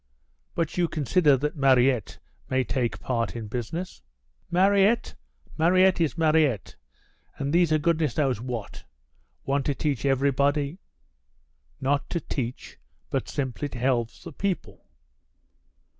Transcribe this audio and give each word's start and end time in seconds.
"Yet 0.57 0.77
you 0.77 0.87
consider 0.87 1.37
that 1.37 1.55
Mariette 1.55 2.17
may 2.49 2.63
take 2.63 2.99
part 2.99 3.35
in 3.35 3.45
business." 3.45 4.01
"Mariette? 4.49 5.13
Mariette 5.59 6.01
is 6.01 6.17
Mariette, 6.17 6.75
and 7.37 7.53
these 7.53 7.71
are 7.71 7.77
goodness 7.77 8.17
knows 8.17 8.41
what. 8.41 8.83
Want 9.45 9.63
to 9.67 9.75
teach 9.75 10.03
everybody." 10.03 10.79
"Not 11.79 12.09
to 12.09 12.19
teach 12.19 12.79
but 13.11 13.29
simply 13.29 13.69
to 13.69 13.77
help 13.77 14.09
the 14.23 14.33
people." 14.33 14.87